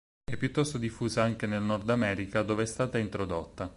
È 0.31 0.35
piuttosto 0.35 0.79
diffusa 0.79 1.21
anche 1.21 1.45
nel 1.45 1.61
Nord 1.61 1.87
America, 1.91 2.41
dove 2.41 2.63
è 2.63 2.65
stata 2.65 2.97
introdotta. 2.97 3.69